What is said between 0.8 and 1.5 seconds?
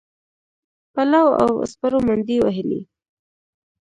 پلو او